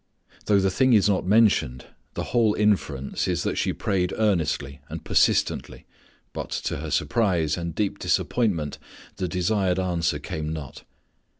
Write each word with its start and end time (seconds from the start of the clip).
Though 0.47 0.59
the 0.59 0.71
thing 0.71 0.93
is 0.93 1.07
not 1.07 1.27
mentioned 1.27 1.85
the 2.15 2.23
whole 2.33 2.55
inference 2.55 3.27
is 3.27 3.43
that 3.43 3.55
she 3.55 3.71
prayed 3.71 4.11
earnestly 4.17 4.81
and 4.89 5.03
persistently 5.03 5.85
but 6.33 6.49
to 6.49 6.77
her 6.77 6.89
surprise 6.89 7.55
and 7.55 7.75
deep 7.75 7.99
disappointment 7.99 8.79
the 9.17 9.27
desired 9.27 9.77
answer 9.77 10.17
came 10.17 10.51
not. 10.51 10.81